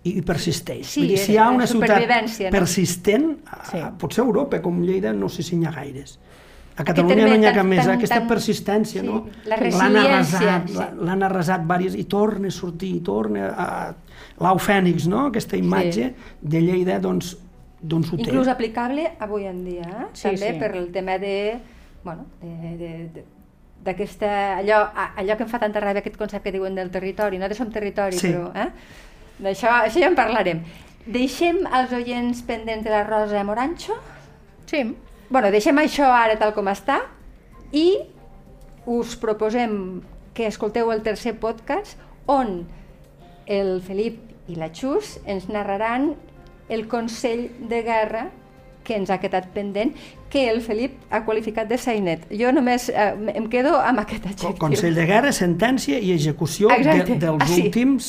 [0.04, 0.86] i, persisteix.
[0.94, 2.50] Sí, Vull dir, si hi ha una ciutat no?
[2.54, 3.32] persistent,
[3.64, 3.78] Sí.
[3.78, 3.84] sí.
[3.98, 6.20] potser a Europa, com Lleida, no sé si n'hi ha gaires.
[6.76, 9.28] A Catalunya no n'hi ha cap més, tan- aquesta tan- persistència, sí, no?
[9.46, 10.74] la L'han arrasat, sí.
[10.78, 13.68] la- l'han arrasat diverses, i torna a sortir, i torna a...
[14.42, 15.28] L'au Fènix, no?
[15.30, 16.08] Aquesta imatge
[16.42, 17.36] de Lleida, doncs,
[17.80, 18.24] doncs ho té.
[18.26, 20.08] Inclús aplicable avui en dia, eh?
[20.14, 20.60] Sí, també sí.
[20.60, 21.36] per el tema de,
[22.04, 23.24] bueno, de, de, de
[23.84, 27.50] d'aquesta, allò, allò que em fa tanta ràbia aquest concepte que diuen del territori, no
[27.52, 28.30] de som territori, Sí.
[28.32, 28.70] però eh?
[29.44, 30.62] d'això això ja en parlarem.
[31.06, 33.98] Deixem els oients pendents de la Rosa Morancho?
[34.72, 34.86] Sí,
[35.30, 37.02] bueno, deixem això ara tal com està
[37.76, 38.00] i
[38.88, 40.02] us proposem
[40.34, 42.64] que escolteu el tercer podcast on
[43.46, 46.14] el Felip i la Xus ens narraran
[46.70, 48.30] el Consell de Guerra
[48.84, 49.94] que ens ha quedat pendent,
[50.34, 52.24] que el Felip ha qualificat de sainet.
[52.34, 54.56] Jo només eh, em quedo amb aquest adjectiu.
[54.58, 57.68] Consell de Guerra, sentència i execució de, dels Ah, sí.
[57.68, 58.08] últims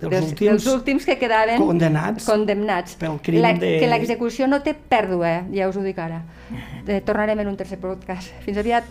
[0.00, 2.96] dels, dels, últims dels últims que quedaven condemnats condemnats.
[2.98, 5.44] pel crim la, de- Que l'execució no té pèrdua, eh?
[5.54, 6.24] ja us ho dic ara.
[6.86, 8.34] Eh, tornarem en un tercer podcast.
[8.44, 8.84] Fins aviat.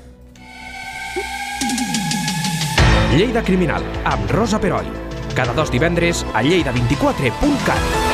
[3.14, 4.88] Lleida Criminal, amb Rosa Peroi.
[5.36, 8.12] Cada dos divendres a lleida24.cat.